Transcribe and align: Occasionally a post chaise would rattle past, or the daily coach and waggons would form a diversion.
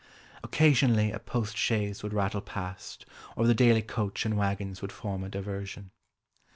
Occasionally 0.43 1.11
a 1.11 1.19
post 1.19 1.55
chaise 1.55 2.01
would 2.01 2.11
rattle 2.11 2.41
past, 2.41 3.05
or 3.35 3.45
the 3.45 3.53
daily 3.53 3.83
coach 3.83 4.25
and 4.25 4.35
waggons 4.35 4.81
would 4.81 4.91
form 4.91 5.23
a 5.23 5.29
diversion. 5.29 5.91